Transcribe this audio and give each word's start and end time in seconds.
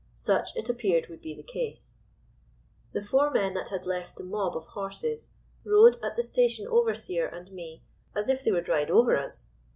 Such, 0.15 0.55
it 0.55 0.67
appeared, 0.67 1.09
would 1.09 1.21
be 1.21 1.35
the 1.35 1.43
case. 1.43 1.99
"The 2.91 3.03
four 3.03 3.29
men 3.29 3.53
that 3.53 3.69
had 3.69 3.85
left 3.85 4.15
the 4.15 4.23
mob 4.23 4.57
of 4.57 4.65
horses, 4.69 5.29
rode 5.63 5.97
at 6.01 6.15
the 6.15 6.23
station 6.23 6.65
overseer 6.67 7.27
and 7.27 7.51
me 7.51 7.83
as 8.15 8.27
if 8.27 8.43
they 8.43 8.51
would 8.51 8.67
ride 8.67 8.89
over 8.89 9.15
us. 9.15 9.49